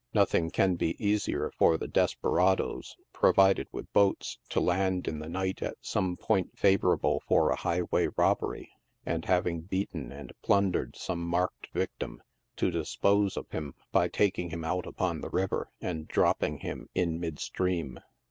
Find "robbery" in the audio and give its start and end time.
8.17-8.71